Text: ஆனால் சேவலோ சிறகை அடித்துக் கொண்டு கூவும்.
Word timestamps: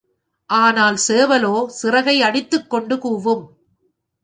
ஆனால் 0.49 0.97
சேவலோ 1.07 1.67
சிறகை 1.67 2.17
அடித்துக் 2.21 2.69
கொண்டு 2.69 2.95
கூவும். 2.95 3.45